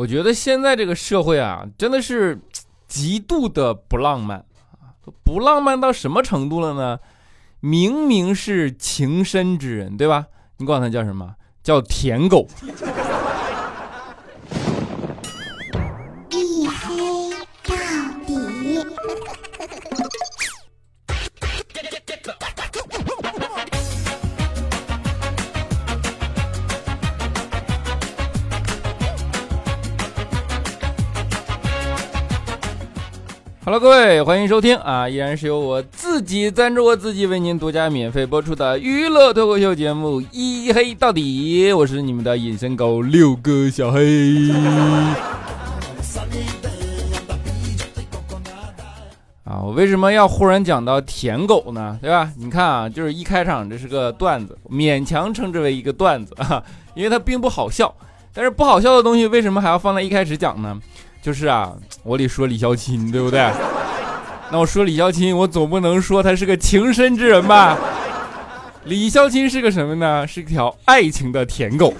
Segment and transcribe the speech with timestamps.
[0.00, 2.40] 我觉得现在这个社会啊，真的是
[2.88, 4.38] 极度的不浪漫
[4.80, 4.96] 啊！
[5.22, 6.98] 不浪漫到什么程度了呢？
[7.60, 10.26] 明明是情深之人，对吧？
[10.56, 11.34] 你管他叫什么？
[11.62, 12.48] 叫舔狗。
[33.72, 35.08] Hello，各位，欢迎收听啊！
[35.08, 44.50] 依然是由我自己赞助我自己为您独家免费播出的娱乐脱口秀节目《一黑到底》，我是你们的隐身狗六哥小黑。
[49.44, 51.96] 啊，我为什么要忽然讲到舔狗呢？
[52.02, 52.28] 对吧？
[52.38, 56.60] 你看啊，就是一开场这是个段子，勉强称之为一个段子啊，
[56.96, 57.94] 因为它并不好笑。
[58.32, 60.76] 但是不好笑的东西为什么还要放在一开始讲呢？
[61.22, 63.50] 就是啊，我得说李孝钦，对不对？
[64.50, 67.78] 那我说李孝钦，我总不能说他是个情深之人吧？
[68.84, 70.26] 李孝钦是个什么呢？
[70.26, 71.94] 是一条爱情的舔狗。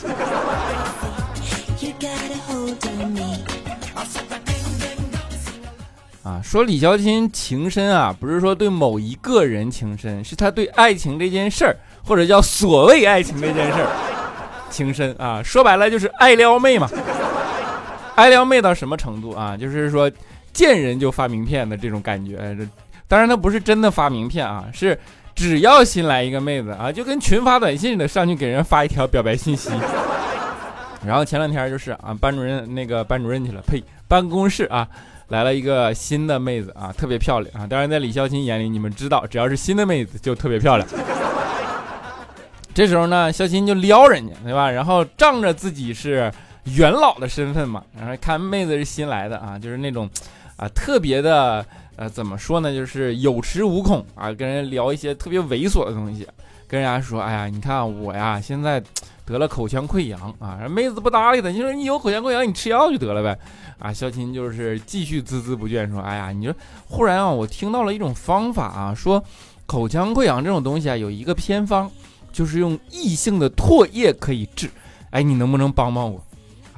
[6.22, 13.88] 啊，说李孝钦情深啊，不是说对某一个人情深，是他对爱情这件事儿，或者叫所谓爱情这件事儿
[14.70, 15.42] 情深啊。
[15.42, 16.88] 说白了就是爱撩妹嘛。
[18.16, 19.56] 爱撩妹到什么程度啊？
[19.56, 20.10] 就是说，
[20.52, 22.36] 见人就发名片的这种感觉。
[22.58, 22.66] 这
[23.08, 24.98] 当然他不是真的发名片啊，是
[25.34, 29.70] 只要新来一个妹子啊，就跟群发短信似的，上去给人发一条表白信息。
[31.06, 34.86] 然后前两天就是啊，班主任那个班主任去了，呸，办公室啊
[35.28, 37.66] 来了一个新的妹子啊，特别漂亮啊。
[37.66, 40.86] 当然在李孝钦眼里，你们知道，只要是新的妹子就特别漂亮。
[42.74, 44.70] 这时候呢，孝钦就撩人家，对吧？
[44.70, 46.30] 然后仗着自己是。
[46.64, 50.08] 元老的身份嘛，然后看妹子是新来的啊，就是那种，
[50.56, 51.64] 啊特别的，
[51.96, 56.26] 呃怎么说呢，就是有恃无恐啊，跟人聊一些特别猥琐的东西，
[56.68, 58.82] 跟人家说，哎呀，你看我呀，现在
[59.24, 63.38] 得了口腔溃疡啊，妹子不搭理他，你说你有口腔溃疡，你吃药就得了呗，
[63.78, 66.54] 啊，肖琴就是继续孜孜不倦说，哎呀，你说
[66.88, 69.22] 忽然啊，我听到了一种方法啊，说
[69.66, 71.90] 口腔溃疡这种东西啊，有一个偏方，
[72.32, 74.68] 就是用异性的唾液可以治，
[75.10, 76.22] 哎，你能不能帮帮我？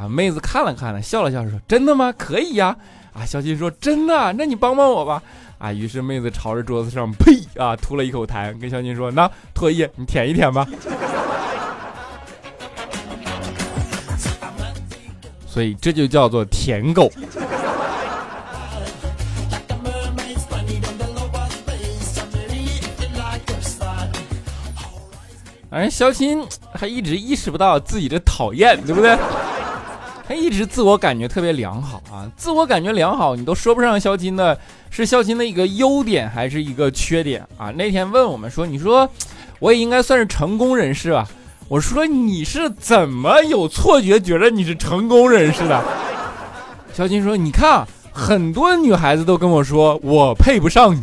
[0.03, 2.13] 啊，妹子看了看了，笑了笑说：“真的吗？
[2.19, 2.77] 可以呀。”
[3.15, 4.33] 啊，小金说：“真的？
[4.33, 5.23] 那你帮帮我吧。”
[5.59, 10.67] 啊，于是妹子朝着桌子上呸啊吐了一口痰，跟小金说：“那唾液你舔一舔吧。”
[15.47, 17.09] 所以这就叫做舔狗。
[25.71, 29.17] 反正肖钦还一直意识不到自己的讨厌，对不对？
[30.27, 34.56] 他一直自我感觉特别良好啊，自我感觉良好，你都说不上肖金的
[34.91, 37.71] 是肖金的一个优点还是一个缺点啊？
[37.72, 39.09] 那天问我们说，你说
[39.59, 41.28] 我也应该算是成功人士吧？
[41.69, 45.83] 我说你是怎么有错觉觉得你是成功人士的？
[46.93, 51.03] 肖金说，你看很多女孩子都跟我说我配不上你。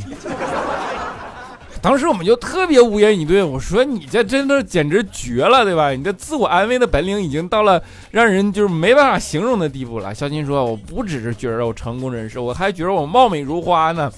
[1.82, 5.92] 当时我们就特别无言以对，我说你这真的简直绝了，对吧？
[5.92, 7.82] 你这自我安慰的本领已经到了
[8.12, 10.14] 让人就是没办法形容的地步了。
[10.14, 14.12] 肖金说，我不只是觉得我成功人士，我还觉得我貌美如花呢。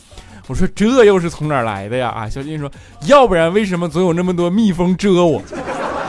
[0.47, 2.09] 我说这又是从哪来的呀？
[2.09, 2.69] 啊，肖金说，
[3.05, 5.41] 要不然为什么总有那么多蜜蜂蛰我？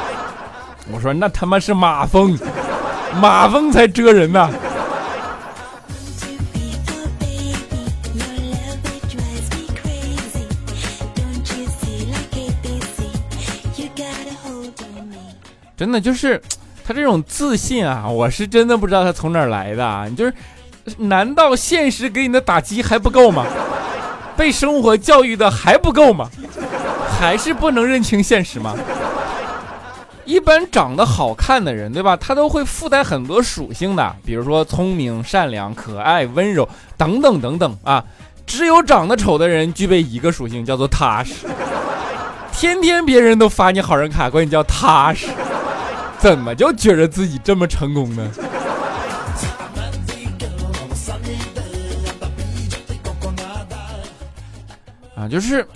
[0.91, 2.37] 我说那他妈是马蜂，
[3.21, 4.51] 马蜂才蛰人呢。
[15.83, 16.41] 真的就是
[16.87, 20.07] 他这种自信啊，我是真的不知道他从哪儿来的啊！
[20.09, 20.33] 你就是，
[20.99, 23.45] 难道现实给你的打击还不够吗？
[24.39, 26.31] 被生活教育的还不够吗？
[27.19, 28.77] 还是不能认清现实吗？
[30.25, 32.17] 一般长得好看的人，对吧？
[32.17, 38.05] 他都会附带很多属性的，比如说聪明、善良、可爱、温柔等等等等啊。
[38.47, 41.35] 只有长得丑的人具备一个属性，叫做踏实。
[42.53, 45.27] 天天别人都发你好人卡，管你叫踏实。
[46.23, 48.31] 怎么就觉得自己这么成功呢？
[55.17, 55.67] 啊，就是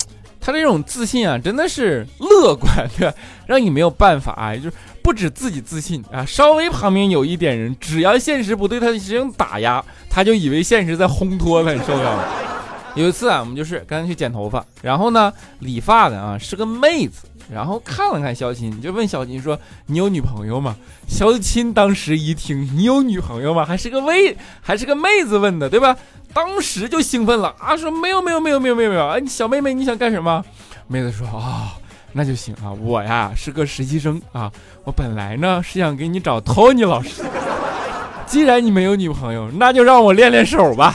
[0.41, 3.13] 他这种自信啊，真的是乐观，对？
[3.45, 4.73] 让你没有办法啊， 就是
[5.03, 12.25] 不止自己自信啊，稍微旁边有一点人，只要现实不对他进行打压，他就以为现实在烘托他，你受不了。
[12.95, 20.75] 有一次啊，我们就是刚才去剪头发，然后呢，理发的啊是个妹子，然后看了看肖钦，就问肖钦说：“你有女朋友吗？”
[21.07, 25.97] 肖钦当时一听“你有女朋友吗？”还是个妹，还是个妹子问的，对吧？
[26.35, 30.45] 当时就兴奋了啊，说：“没有，没有，没有，没有，没有，没有。”哎，小妹妹你想干什么？
[30.89, 31.75] 妹子说：“啊，
[32.13, 34.51] 那就行啊，我呀是个实习生啊，
[34.85, 37.23] 我本来呢是想给你找托尼老师。
[38.27, 40.95] 既然你没有女朋友，那就让我练练手吧。”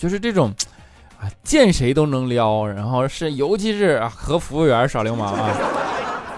[0.00, 0.50] 就是这种，
[1.18, 5.54] 啊，见谁都能撩，然后是尤其是和服务员耍流氓啊，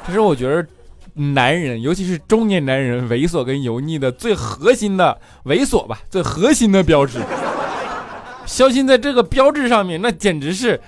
[0.04, 0.66] 其实我觉得
[1.14, 7.20] 男人，尤其是中年男人猥琐跟油腻的最核心的猥琐吧，最核心的标志。
[8.46, 10.80] 肖鑫在这个标志上面，那简直是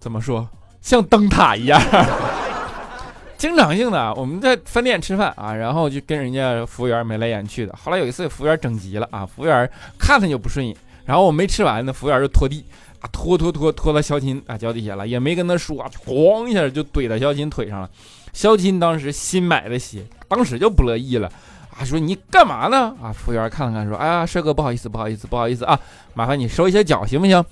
[0.00, 0.48] 怎么说，
[0.80, 1.80] 像灯塔一样。
[3.38, 7.74] 经常性的，我们在饭店吃饭啊，然后就跟人家服务员眉来眼去的。
[7.80, 10.76] 后来有一次，服务员整急了啊，服务员看他就不顺眼。
[11.06, 12.64] 然后我没吃完呢，服务员就拖地
[13.00, 17.88] 啊，拖拖拖拖到肖钦啊脚底下了，也没跟他说，咣一下就怼到肖钦腿上了。
[18.32, 21.30] 肖钦当时新买的鞋，当时就不乐意了
[21.78, 22.94] 啊，说你干嘛呢？
[23.00, 25.78] 啊，服务员看了看，说，哎呀，帅哥不好意思，不好意思，不好意思啊，
[26.12, 27.42] 麻烦你收一下脚行不行？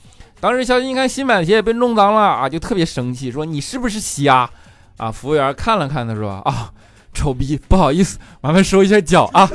[0.40, 4.50] 当时肖钦一看新买的鞋被弄脏了啊，就特别生气，说你是不是瞎？
[4.96, 6.72] 啊，服务员看了看他说，啊，
[7.14, 9.48] 丑逼，不好意思，麻烦收一下脚啊。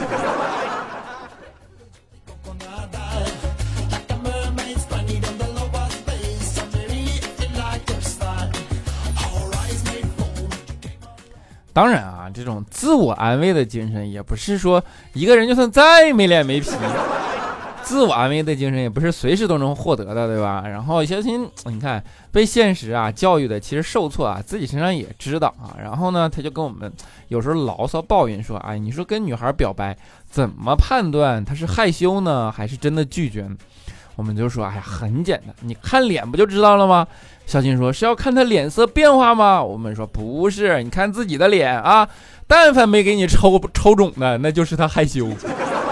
[11.73, 14.83] 当然啊，这种自我安慰的精神也不是说
[15.13, 16.69] 一个人就算再没脸没皮，
[17.83, 20.63] 自我安慰的精神也不是随时都能获得的，对吧？
[20.67, 25.73] 然后小新，你看被现实啊教育的，其实受挫啊，自己身上也知道啊。
[25.81, 26.91] 然后呢，他就跟我们
[27.29, 29.95] 有时候牢骚抱怨说：“哎，你说跟女孩表白，
[30.29, 33.55] 怎么判断她是害羞呢，还是真的拒绝呢？”
[34.15, 37.07] 我们就说：“哎呀，很简单，你看脸不就知道了吗？”
[37.49, 42.07] 小金说：“是要看他脸色变化吗？”我们说：“不是，你看自己的脸啊，
[42.45, 45.27] 但凡没给你抽抽肿的，那就是他害羞。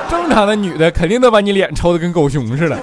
[0.07, 2.77] 正常的女的肯定都把你脸抽的跟狗熊似的。”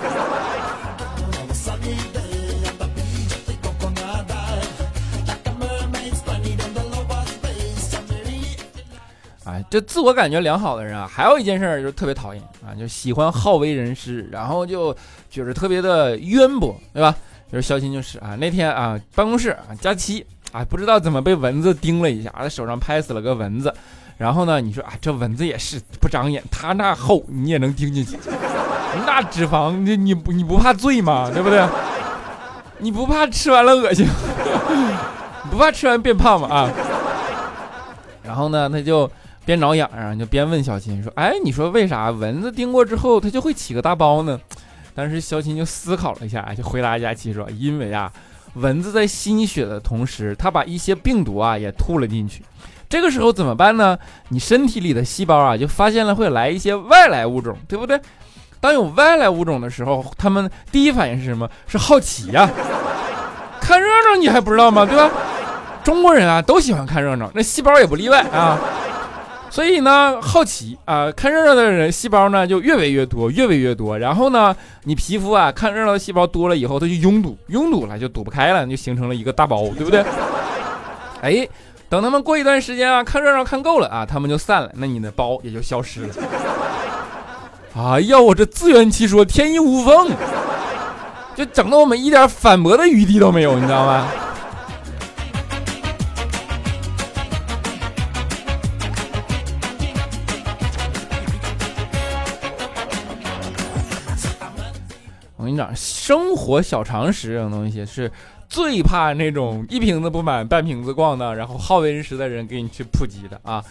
[9.45, 14.93] 啊，这自我感觉良好的人啊，还有一件事就特别讨厌啊，就喜欢好为人师，然后就
[15.31, 17.15] 觉得特别的渊博，对吧？
[17.53, 23.73] 就是肖鑫就是啊，那天啊，办公室啊，佳期啊，不知道怎么被蚊子叮了一下，他手上拍死了个蚊子。
[24.17, 28.17] 然后呢，你说啊，这蚊子也是不长眼，它那厚你也能叮进去，
[29.07, 31.31] 那脂肪你你不你不怕醉吗？
[31.33, 31.65] 对不对？
[32.79, 34.07] 你不怕吃完了恶心？
[35.45, 36.49] 你 不怕吃完变胖吗？
[36.49, 36.71] 啊？
[38.23, 39.11] 然后呢，他就
[39.45, 44.39] 边挠痒痒，就边问小新说：“哎，你说为啥蚊子叮过之后它就会起个大包呢？”
[44.95, 48.13] 当时肖琴就思考了一下， 就回答佳琪说：“因为啊，
[48.55, 52.43] 蚊子在吸血的同时，它把一些病毒啊也吐了进去。
[52.89, 53.99] 这个时候怎么办呢？
[54.29, 58.01] 你身体里的细胞啊就发现了会来一些外来物种，对不对？
[58.61, 61.51] 当有外来物种的时候，他们第一反应是什么？
[61.67, 62.49] 是好奇呀，
[63.61, 64.87] 看热闹，你还不知道吗？
[64.87, 65.11] 对吧？
[65.83, 68.59] 中国人啊都喜欢看热闹，那细胞也不例外啊。”
[69.55, 73.97] 所以呢，好奇啊，看热闹的人细胞呢就越围越多，越围越多。
[73.97, 74.53] 然后呢，
[74.83, 80.05] 你皮肤啊看热闹的细胞多了以后，它就拥堵，拥堵了就堵不开了，就形成了一个大包，对不对？
[81.23, 81.49] 哎，
[81.89, 86.09] 等他们过一段时间啊，看热闹看够了啊，他们就散了，那你的包也就消失了。
[87.79, 90.11] 哎呀，我这自圆其说，天衣无缝，
[91.37, 94.09] 就整得我们一点反驳的余地都没有，你知道吗？
[105.75, 108.11] 生活小常识这种东西是
[108.49, 113.65] 最怕那种一瓶子不满半瓶子逛的，然后好为人师的人给你去普及的啊！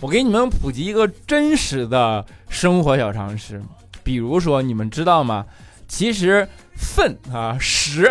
[0.00, 3.62] 我给你们普及一个真实的生活小常识，
[4.02, 5.44] 比如说你们知道吗？
[5.88, 8.10] 其实粪啊屎，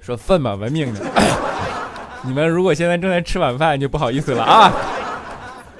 [0.00, 1.00] 说粪吧，文明的。
[2.22, 4.72] 你们如果现在正在吃晚饭，就不好意思了啊！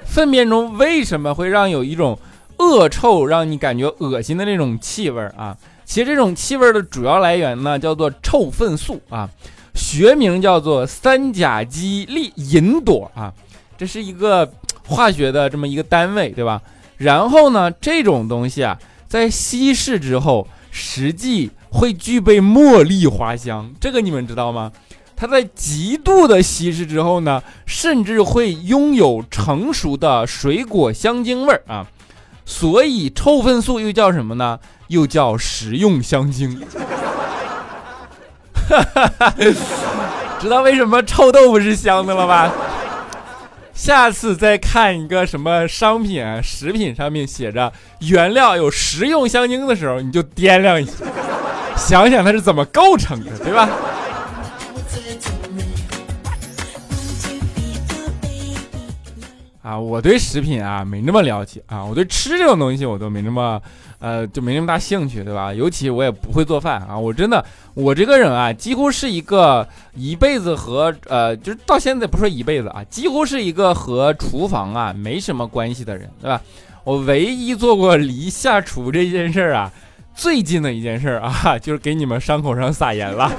[0.05, 2.17] 粪便中为什么会让有一种？
[2.59, 9.29] 恶臭让你感觉恶心的那种气味啊，其实这种气味的主要来源呢叫做臭粪素啊，
[9.75, 13.33] 学名叫做三甲基利银朵啊，
[13.77, 14.51] 这是一个
[14.85, 16.61] 化学的这么一个单位，对吧？
[16.97, 24.71] 然后呢，这种东西啊，在稀释之后，实际会具备茉莉花香，这个你们知道吗？
[25.15, 31.87] 它在极度的稀释之后呢，甚至会拥有成熟的水果香精味儿啊，
[32.49, 34.57] 所以臭粪素又叫什么呢？
[34.87, 36.59] 又叫食用香精。
[40.39, 42.49] 知道为什么臭豆腐是香的了吧？
[43.73, 50.93] 下次再看一个什么商品啊，食品上面写着原料有食用香精的时候，你就掂量一下，
[51.75, 53.67] 想想它是怎么构成的，对吧？
[59.67, 63.61] 啊，我对食品啊没那么了解啊，我对吃这种东西我都没那么，
[63.99, 65.53] 呃，就没那么大兴趣，对吧？
[65.53, 67.43] 尤其我也不会做饭啊，我真的，
[67.73, 76.41] 我这个人啊，几乎是一个一辈子和呃，就是到现在不说一辈子啊，几乎是一个和厨房啊没什么关系的人，对吧？
[76.85, 79.69] 我唯一做过离下厨这件事儿啊，
[80.15, 83.29] 最近的一件事儿啊， 就是给你们伤口上撒盐了。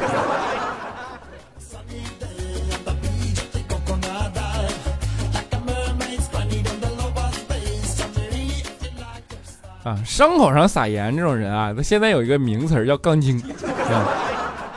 [9.89, 13.43] 啊，伤口上撒盐这种人啊，他现在有一个名词叫“杠精”，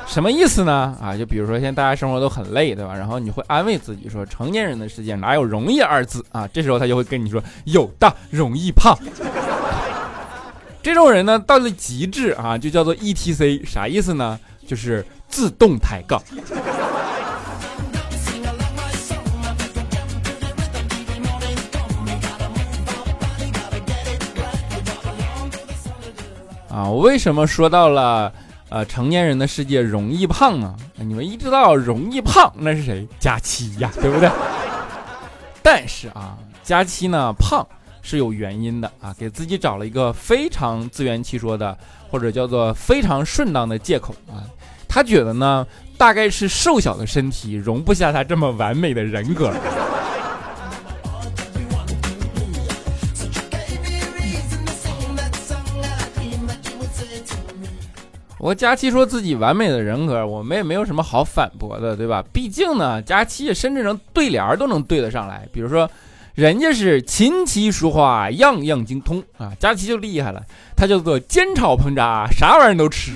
[0.07, 0.95] 什么意思呢？
[1.01, 2.95] 啊，就比如说现在大家生活都很累，对吧？
[2.95, 6.47] 然后你会安慰自己说，成年人的世界哪有容易二字啊？
[6.53, 8.97] 这时候他就会跟你说，有的容易胖。
[10.81, 14.39] 这种人呢，到了极致啊，就叫做 ETC，啥意思呢？
[14.65, 16.21] 就是自动抬杠。
[26.71, 28.31] 啊，我为什么说到了
[28.69, 30.73] 呃成年人的世界容易胖呢？
[30.95, 33.05] 你们一知道容易胖那是谁？
[33.19, 34.29] 佳期呀， 对不对？
[35.61, 37.67] 但是啊，佳期呢胖
[38.01, 41.77] 是有原因的啊，给自己找了一个非常自圆其说的，
[42.09, 44.47] 或者叫做非常顺当的借口啊。
[44.87, 49.53] 他觉得呢，大概是瘦小的身体容不下他这么完美的人格。
[58.41, 62.23] 我佳期说自己完美的人格，我们也没有什么好反驳的，对吧？
[62.33, 65.47] 毕竟呢，佳期甚至能对联都能对得上来。
[65.53, 65.87] 比如说，
[66.33, 70.41] 人家是琴棋书画样样精通啊，佳期就厉害了，
[70.75, 73.11] 他叫做煎炒烹炸，啥玩意儿都吃。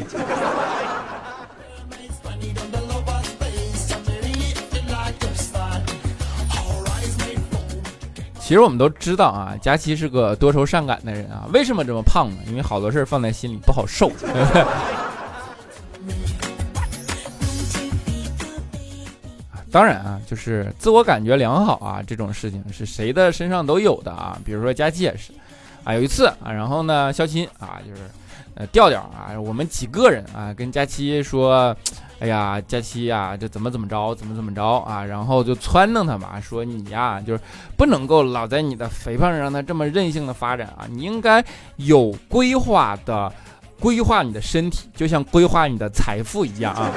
[8.39, 12.38] 其实我们都知道啊，佳期是个多愁善感的人啊，为什么这么胖呢？
[12.48, 14.12] 因为好多事儿放在心里不好受。
[19.75, 24.39] 当然啊，就是自我感觉良好啊，这种事情是谁的身上都有的啊。
[24.46, 25.34] 比如说佳期也是，
[25.84, 28.03] 啊，有一次啊，然后呢，肖钦啊，就是
[28.53, 31.75] 呃调调啊，我们几个人啊，跟佳期说，
[32.20, 37.39] 哎呀，佳期呀，这怎么怎么着，怎么怎么着啊，然后就撺掇他嘛，说你呀，就是
[37.75, 41.44] 不能够老在你的肥胖上让他这么任性的发展啊，你应该
[41.75, 43.29] 有规划的
[43.77, 46.89] 规划你的身体，就像规划你的财富一样啊。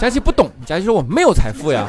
[0.00, 1.86] 佳琪不懂，佳琪说我没有财富呀。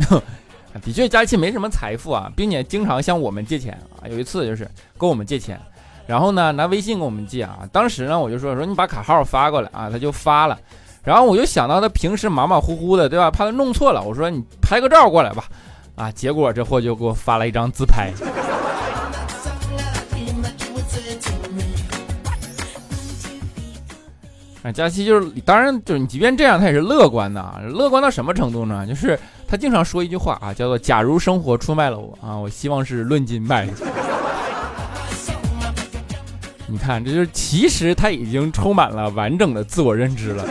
[0.82, 4.08] 的确，佳琪没什么财富啊，并且经常向我们借钱啊。
[4.08, 5.60] 有一次就是跟我们借钱，
[6.06, 7.68] 然后呢拿微信跟我们借啊。
[7.70, 10.58] 当时呢我就说说你把卡号发过来啊，他就发了。
[11.04, 13.30] 然后我就想到他平时马马虎虎的，对吧？
[13.30, 15.44] 怕他弄错了，我说你拍个照过来吧。
[15.96, 18.10] 啊，结果这货就给我发了一张自拍。
[24.72, 27.60] 佳期就是，当然就是你，即便这样，他也是乐观的啊。
[27.68, 28.86] 乐观到什么程度呢？
[28.86, 33.68] 就是他经常说一句话啊，叫做“假如生活出卖了我啊，我希望是论斤卖。”
[36.68, 40.44] 你看，这就是其实他已经充满了完整的自我认知了。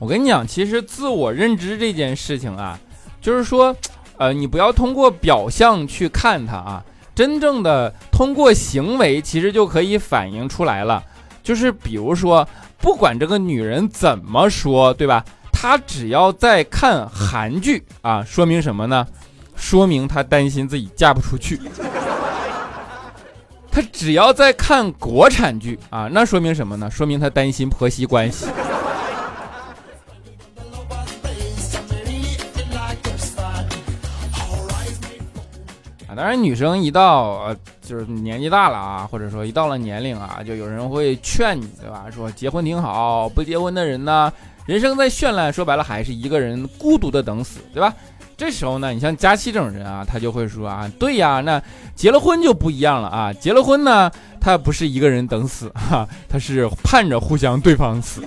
[0.00, 2.78] 我跟你讲，其实自我认知这件事情啊，
[3.20, 3.74] 就是说，
[4.16, 6.84] 呃，你不要通过表象去看它啊。
[7.18, 11.02] 真正的通过行为，其实就可以反映出来了。
[11.42, 12.48] 就是比如说，
[12.80, 15.24] 不管这个女人怎么说，对吧？
[15.50, 19.04] 她只要在看韩剧啊，说明什么呢？
[19.56, 21.60] 说明她担心自己嫁不出去。
[23.68, 26.88] 她只要在看国产剧啊，那说明什么呢？
[26.88, 28.46] 说明她担心婆媳关系。
[36.18, 42.06] 当然，女生一到呃，就是年纪大了啊，或者说一到了年龄啊，就有人会劝你，对吧？
[42.12, 44.32] 说结婚挺好，不结婚的人呢，
[44.66, 47.94] 人生在绚烂，说白了还是一个人孤独的等死，对吧？
[48.36, 51.62] 这时候呢，你像佳期这种人啊，他就会说啊，对呀，那
[51.94, 54.10] 结了婚就不一样了啊，结了婚呢，
[54.40, 58.24] 他不是一个人等死哈，他是盼着互相对方死。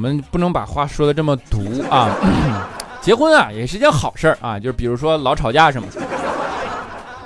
[0.00, 2.08] 我们不能把话说的这么毒啊。
[3.02, 5.86] 结婚啊，也是件好事儿啊，就是比如说老吵架什么，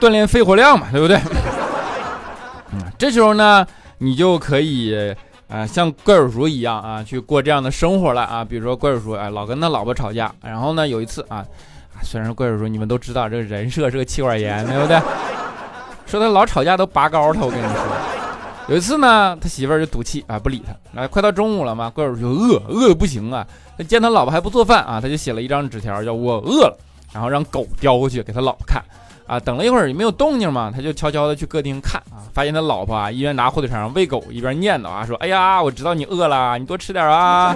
[0.01, 1.17] 锻炼肺活量嘛，对不对？
[2.73, 3.65] 嗯， 这时候呢，
[3.99, 4.93] 你就可以
[5.49, 8.45] 啊，像怪叔叔一样啊，去过这样的生活了啊。
[8.45, 11.45] 比如说怪叔叔啊，老跟他老婆吵架，然后呢，有一次啊，
[12.03, 15.01] 虽然怪叔叔你们都知道这个人设是个气管炎，对不对？
[16.07, 18.14] 说他老吵架都拔高他，我跟你说。
[18.67, 21.01] 有一次呢，他媳妇儿就赌气啊，不理他。
[21.03, 23.47] 啊，快到中午了嘛，怪叔就饿，饿的不行啊。
[23.77, 26.79] 他见他老婆还不做饭啊，他就写了一张纸条，叫我饿了，
[27.13, 28.83] 然后让狗叼过去给他老婆看。
[29.27, 37.55] 啊，等了一会儿也没有动静嘛，他就悄悄的去客厅看啊，发现他老婆啊一边拿火腿肠喂狗，一边念叨啊，说：“哎呀，我知道你饿了，你多吃点啊。”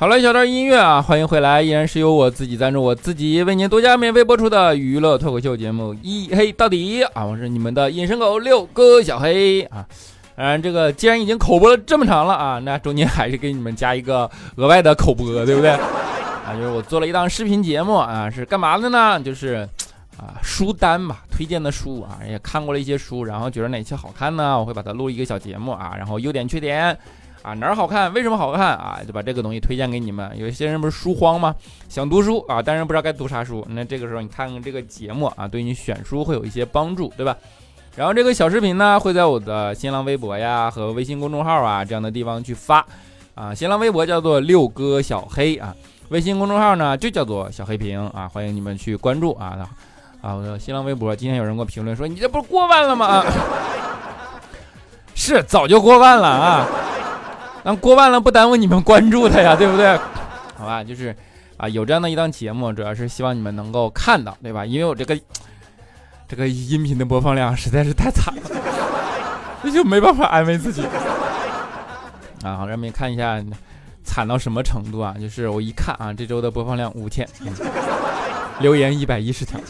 [0.00, 9.84] 好了，小段音乐啊，欢迎回来，依然是由我自己赞助，我自己为您独家免费播出的娱乐脱口秀节目《一黑到底》啊，我是你们的隐身狗六哥小黑啊。
[10.34, 15.68] 当然，这个既然已经口播了这么长了啊，那中间还是给你们加一个额外的口播，对不对？
[16.48, 19.20] 啊，就是我做了一档视频节目啊，是干嘛的呢？
[19.20, 19.68] 就是
[20.16, 24.58] 啊，书单吧，推荐的书啊，也看过了一些书，然后觉得哪些好看呢？
[24.58, 26.96] 我会把它录一个小节目啊，然后优点缺点。
[27.42, 28.12] 啊，哪儿好看？
[28.12, 29.00] 为什么好看啊？
[29.06, 30.30] 就把这个东西推荐给你们。
[30.38, 31.54] 有一些人不是书荒吗？
[31.88, 33.66] 想读书啊，但是不知道该读啥书。
[33.70, 37.36] 那这个时候你看看这个节目啊，对你选书会有一些帮助，对吧？
[37.96, 42.84] 然后这个小视频呢，会在我的新浪微博呀和微信公众号啊这样的地方去发。
[43.34, 45.74] 啊，新浪微博叫做六哥小黑啊，
[46.10, 49.68] 微信公众号呢就叫做小黑屏啊，欢迎你们去关注啊。
[50.20, 53.24] 啊，我的新浪微博今天有人给我评论说，你这不是过万了吗？
[55.16, 56.66] 是，早就过万了啊。
[57.62, 59.98] 那过万了不耽误你们关注他呀，对不对？
[60.56, 61.14] 好吧，就是
[61.56, 64.64] 啊，有这样的一档节目，主要是希望你们能够看到，对吧？
[64.64, 65.18] 因为我这个
[66.26, 68.42] 这个音频的播放量实在是太惨了，
[69.62, 70.82] 那就没办法安慰自己
[72.42, 72.56] 啊。
[72.56, 73.42] 好，让你们看一下
[74.04, 75.14] 惨到什么程度啊？
[75.20, 77.28] 就是我一看啊，这周的播放量五千，
[78.60, 79.60] 留言一百一十条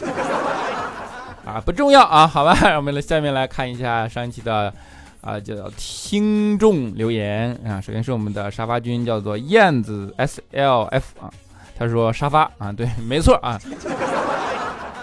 [1.45, 2.25] 啊，不重要啊。
[2.25, 4.73] 好吧，我们来下面来看一下上一期的。
[5.21, 11.29] 啊，叫听众留言啊，首先是我们的沙发君，叫做燕子 S L F 啊，
[11.77, 13.59] 他说沙发啊，对，没错啊，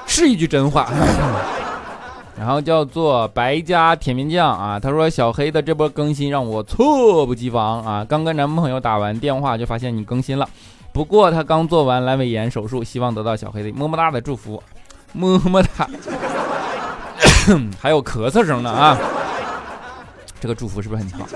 [0.07, 0.91] 是一句真话。
[2.37, 10.49] 然后叫做白家甜面酱啊，他说小黑的这波更新让我猝不及防啊，刚跟男朋友打完电话就发现你更新了，
[10.93, 14.63] 不过他刚做完阑尾炎手术，希望得到小黑的么么哒的祝福，
[15.13, 15.89] 么么哒，
[17.81, 18.97] 还有咳嗽声呢啊。
[20.41, 21.27] 这个祝福是不是很好？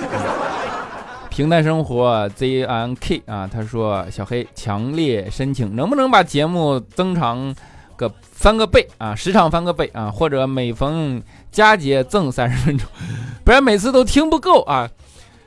[1.31, 7.55] 平淡生活 Z N K 啊，他说小黑强烈申请，能不能把节目增长
[7.97, 9.15] 个翻个倍啊？
[9.15, 10.11] 时长翻个倍啊？
[10.11, 12.87] 或者每逢佳节赠三十分钟，
[13.45, 14.89] 不然每次都听不够啊！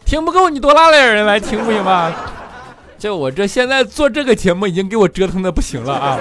[0.05, 2.11] 听不够你多拉点人来听不行吗？
[2.97, 6.19] 就我这现在做这个节目已经给我折腾的不行了啊！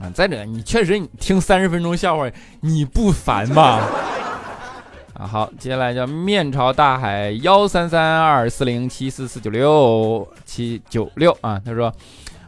[0.00, 2.28] 啊，再者你确实你听三十分钟笑话
[2.60, 3.80] 你不烦吗？
[5.18, 11.90] 啊，好，接下来叫面朝大海幺三三二四零七四四九六七九六啊，他说，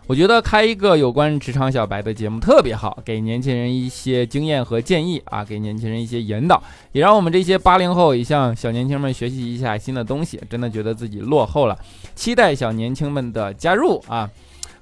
[0.06, 11.78] 我觉得开一个有关职场小白的节目特别好，给年轻人一些经验和建议啊，给年轻人一些引导，也让我们这些八零后也向小年轻们学习一下新的东西，真的觉得自己落后了，
[12.14, 14.28] 期待小年轻们的加入啊。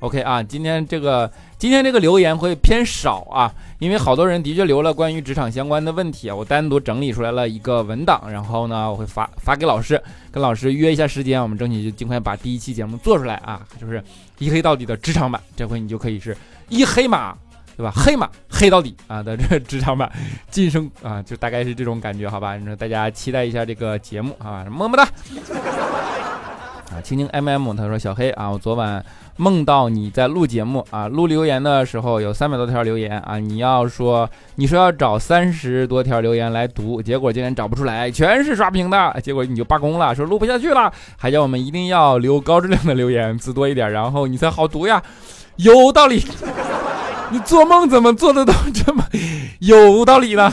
[0.06, 14.00] OK 啊，今天这个今天这个留言会偏少啊，因为好多人的确留了关于职场相关的问题，我单独整理出来了一个文档，然后呢我会发发给老师，跟老师约一下时间，我们争取就尽快把第一期节目做出来啊，就是
[14.38, 16.36] 一黑到底的职场版，这回你就可以是
[16.68, 17.36] 一黑马，
[17.76, 17.90] 对吧？
[17.90, 20.08] 黑马黑到底啊的这职场版
[20.52, 22.56] 晋升啊，就大概是这种感觉，好吧？
[22.56, 25.08] 你说大家期待一下这个节目啊，么么哒。
[26.92, 29.04] 啊，青青 M M 他说小黑啊，我昨晚
[29.36, 45.02] 梦到你在录节目啊，录留言的时候有三百多条留言啊，你要说你说要找三十多条留言来读，结果竟然找不出来，全是刷屏的，结果你就罢工了，说录不下去了，还叫我们一定要留高质量的留言，字多一点，然后你才好读呀，
[45.56, 46.24] 有道理，
[47.30, 49.04] 你做梦怎么做的都这么
[49.58, 50.52] 有道理呢？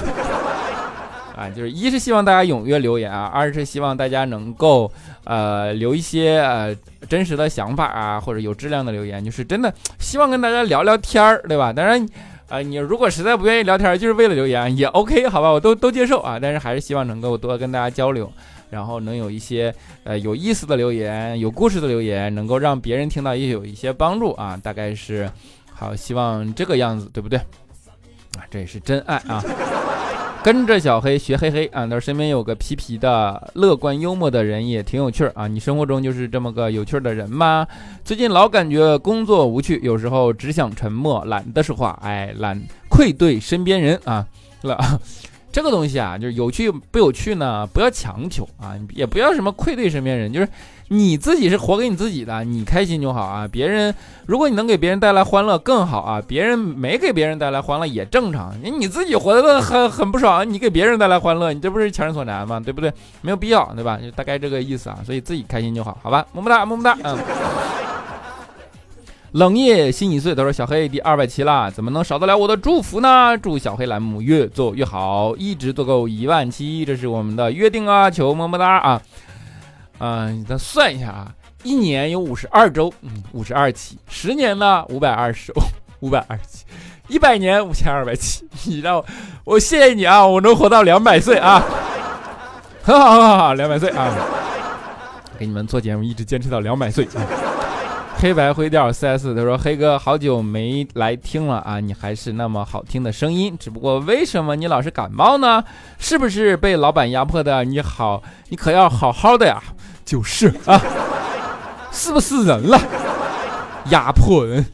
[1.43, 4.89] 啊，就是一是希望大家踊跃留言啊，二是希望大家能够
[5.25, 6.73] 呃留一些呃
[7.09, 11.73] 真实的想法啊，或者有质量的留言，就是真的希望跟大家聊聊天儿，对吧？
[11.73, 12.07] 当然，
[12.47, 16.39] 呃，你如果实在不愿意聊天，就是为了留言也 OK，好吧，我都都接受啊。
[16.39, 18.31] 但是还是希望能够多跟大家交流，
[18.69, 19.73] 然后能有一些
[20.05, 24.57] 呃有意思的留言、有故事的留言，能够让别人听到也有一些帮助啊。
[24.63, 25.29] 大概是
[25.73, 27.37] 好，希望这个样子，对不对？
[28.37, 29.43] 啊，这也是真爱啊。
[30.43, 31.85] 跟着小黑学嘿嘿啊！
[31.85, 35.47] 那身边有个皮皮的、乐观幽默的人也挺有趣儿啊！
[35.47, 37.65] 你生活中就是这么个有趣儿的人吗？
[38.03, 44.27] 最近老感觉工作无趣，有时候只想沉默，懒得说话，哎，懒愧对身边人啊！
[44.63, 44.77] 了。
[45.53, 47.65] 这个东西啊，就是有趣不有趣呢？
[47.71, 50.49] 不要强求啊，也不要什么愧对身边人，就是
[50.87, 53.47] 你自己是活给你自己的，你开心就好啊。
[53.47, 53.93] 别人
[54.25, 58.51] 如果你能给别人带来欢乐更好啊，别人没给别人带来欢乐也正常。
[58.63, 62.59] 你你自己活得很很不爽，你给别人带来欢乐，你这不是强人所难吗？
[62.59, 62.91] 对不对？
[63.21, 63.99] 没有必要，对吧？
[64.01, 64.97] 就大概这个意思啊。
[65.05, 66.25] 所以自己开心就好，好吧？
[66.33, 67.82] 么么哒，么么哒，嗯。
[69.33, 73.35] 冷夜心已碎，他说：“小黑第二百期了，怎么能少得了我的祝福呢？
[73.35, 78.11] 祝小黑栏目越做越好，一直做够一万期，这是我们的约定啊！
[78.11, 79.01] 求么么哒啊！
[79.97, 85.51] 嗯，咱算一下啊，一年有五十二周，嗯，五十二期；十年呢，五百二十，
[86.01, 86.63] 五百二十期；
[87.07, 88.47] 一百年五千二百期。
[88.65, 89.05] 你让我，
[89.45, 90.23] 我谢谢你啊！
[90.23, 91.59] 我能活到两百岁啊，
[92.83, 94.13] 很好，很好，好，两百岁啊！
[95.39, 97.07] 给你们做节目，一直坚持到两百岁。”
[98.23, 105.61] 黑白灰调四 S，他说：“黑哥，好久没来听了啊，你还是那么好听的声音，只不过为什么你老是感冒呢？
[105.99, 107.65] 是不是被老板压迫的？
[107.65, 109.61] 你好，你可要好好的呀。
[110.05, 110.81] 就是啊，
[111.91, 112.79] 是不是人了？
[113.89, 114.65] 压迫人。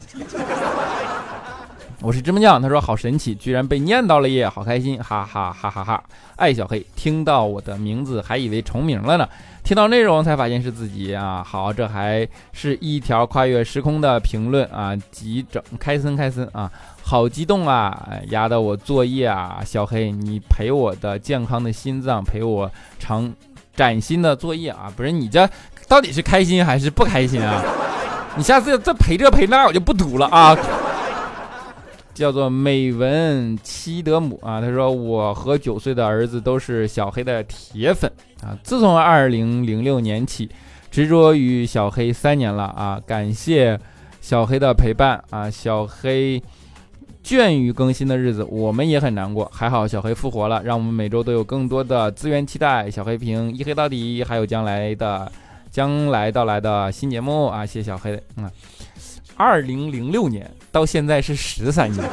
[2.02, 6.02] 我是芝麻酱，他说好神奇，居然被念到了耶，好开心，哈哈哈哈哈！
[6.36, 9.28] 爱小黑，听到我的名字还以为重名了呢。”
[9.62, 11.44] 听到内容才发现是自己啊！
[11.46, 14.96] 好，这还是一条跨越时空的评论啊！
[15.10, 16.72] 急整开森开森啊！
[17.02, 18.08] 好激动啊！
[18.30, 19.60] 压得我作业啊！
[19.62, 23.30] 小黑，你陪我的健康的心脏，陪我长
[23.76, 24.90] 崭新的作业啊！
[24.96, 25.46] 不是你这
[25.86, 27.62] 到底是开心还是不开心啊？
[28.36, 30.56] 你下次再陪这陪那，我就不读了啊！
[32.20, 38.52] 叫做美文七德姆啊，他说我和九岁的儿子都是小黑的铁粉啊。
[38.62, 40.46] 自从二零零六年起，
[40.90, 43.00] 执着于小黑三年了啊。
[43.06, 43.80] 感谢
[44.20, 45.48] 小黑的陪伴啊。
[45.48, 46.42] 小黑
[47.24, 49.50] 倦于更新的日子，我们也很难过。
[49.50, 52.90] 还好小黑复活了，让我们每周都有更多的资源期待。
[52.90, 55.32] 小黑屏一黑到底，还有将来的
[55.70, 57.64] 将来到来的新节目啊。
[57.64, 58.44] 谢谢小黑啊。
[59.40, 62.06] 二零零六年到现在是十三年，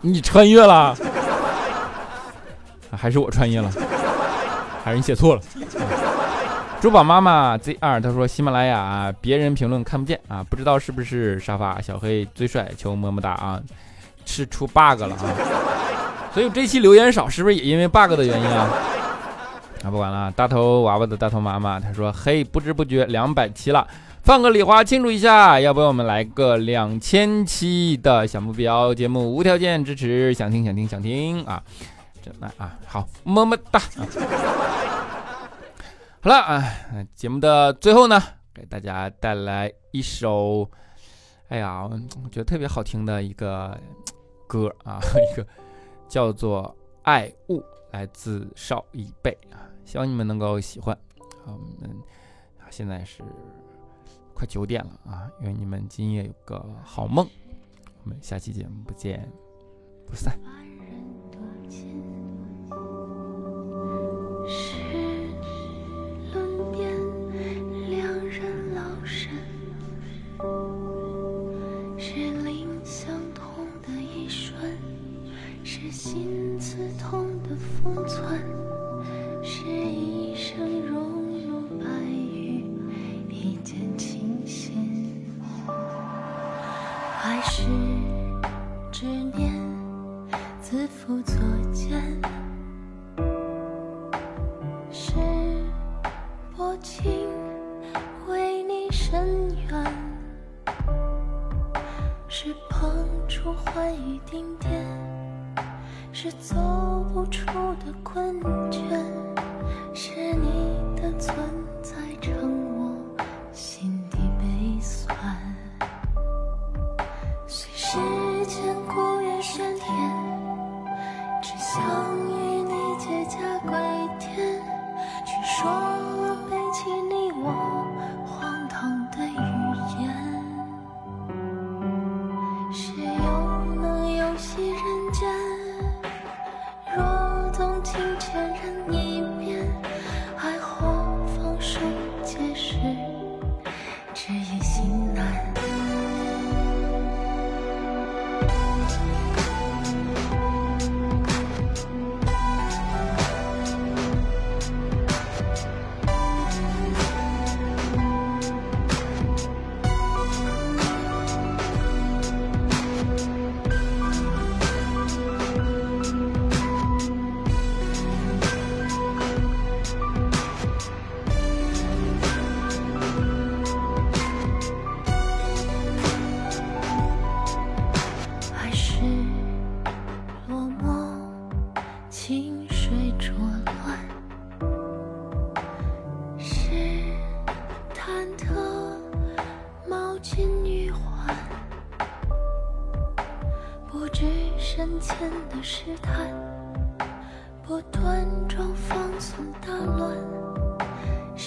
[0.00, 0.96] 你穿越了，
[2.90, 3.70] 还是我穿越了，
[4.82, 5.42] 还是你写错了？
[6.80, 13.60] 珠宝妈妈 Z 二他说喜马拉雅别人评论看不见啊，不知道是不是沙发小黑最帅，求么么哒啊，
[14.24, 15.28] 是出 bug 了啊，
[16.32, 18.70] 所以这期留言少是不是也因为 bug 的原因啊？
[19.84, 23.86] 啊不管了，大头娃娃的大头妈妈他说嘿，不知不觉两百期了。
[24.28, 28.94] 放个礼花庆祝一下，要不要我们来个两千期的小目标？
[28.94, 31.64] 节目无条件支持，想听想听想听啊！
[32.20, 33.80] 真的啊，好，么么哒！
[36.20, 36.62] 好了啊，
[37.14, 40.68] 节目的最后呢，给大家带来一首，
[41.48, 43.80] 哎呀，我觉得特别好听的一个
[44.46, 45.00] 歌啊，
[45.32, 45.46] 一个
[46.06, 46.62] 叫做
[47.00, 47.60] 《爱物》，
[47.92, 50.94] 来自邵一贝啊，希望你们能够喜欢。
[51.46, 51.96] 好，我们
[52.68, 53.22] 现在是。
[54.38, 55.28] 快九点了啊！
[55.40, 57.28] 愿你们今夜有个好梦，
[58.04, 59.28] 我们下期节目不见
[60.06, 60.38] 不散。
[96.82, 97.28] 情
[98.28, 99.84] 为你深远，
[102.28, 102.90] 是碰
[103.28, 104.86] 触怀疑顶点，
[106.12, 106.54] 是走
[107.12, 107.46] 不出
[107.84, 108.80] 的困倦，
[109.94, 111.67] 是你的存在。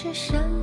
[0.02, 0.61] 是什么？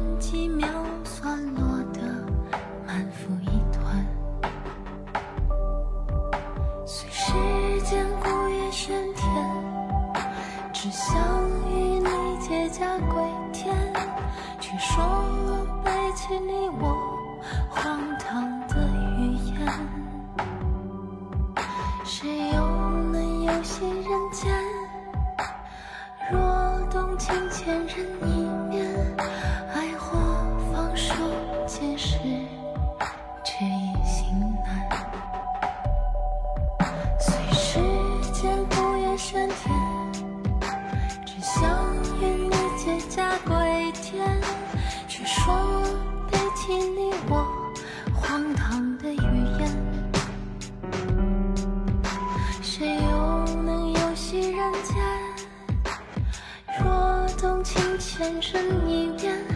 [58.20, 58.86] 前尘？
[58.86, 59.49] 一面，